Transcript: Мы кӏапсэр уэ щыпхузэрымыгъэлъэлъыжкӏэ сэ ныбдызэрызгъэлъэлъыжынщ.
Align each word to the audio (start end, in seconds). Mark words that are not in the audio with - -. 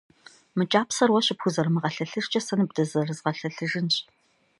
Мы 0.57 0.63
кӏапсэр 0.71 1.09
уэ 1.11 1.21
щыпхузэрымыгъэлъэлъыжкӏэ 1.25 2.41
сэ 2.47 2.55
ныбдызэрызгъэлъэлъыжынщ. 2.57 3.95